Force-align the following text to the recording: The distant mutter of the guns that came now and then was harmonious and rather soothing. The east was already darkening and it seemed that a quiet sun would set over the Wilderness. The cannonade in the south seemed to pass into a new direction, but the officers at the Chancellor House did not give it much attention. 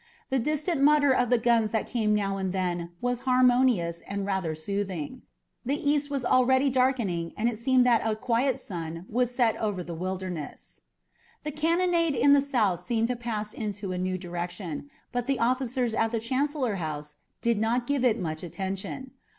The 0.31 0.39
distant 0.39 0.81
mutter 0.81 1.13
of 1.13 1.29
the 1.29 1.37
guns 1.37 1.69
that 1.69 1.85
came 1.85 2.15
now 2.15 2.37
and 2.37 2.51
then 2.51 2.89
was 3.01 3.19
harmonious 3.19 4.01
and 4.07 4.25
rather 4.25 4.55
soothing. 4.55 5.21
The 5.63 5.75
east 5.79 6.09
was 6.09 6.25
already 6.25 6.71
darkening 6.71 7.33
and 7.37 7.47
it 7.47 7.59
seemed 7.59 7.85
that 7.85 8.01
a 8.03 8.15
quiet 8.15 8.59
sun 8.59 9.05
would 9.09 9.29
set 9.29 9.55
over 9.57 9.83
the 9.83 9.93
Wilderness. 9.93 10.81
The 11.43 11.51
cannonade 11.51 12.15
in 12.15 12.33
the 12.33 12.41
south 12.41 12.79
seemed 12.81 13.09
to 13.09 13.15
pass 13.15 13.53
into 13.53 13.91
a 13.91 13.99
new 13.99 14.17
direction, 14.17 14.89
but 15.11 15.27
the 15.27 15.37
officers 15.37 15.93
at 15.93 16.11
the 16.11 16.19
Chancellor 16.19 16.77
House 16.77 17.17
did 17.43 17.59
not 17.59 17.85
give 17.85 18.03
it 18.03 18.17
much 18.17 18.41
attention. 18.41 19.11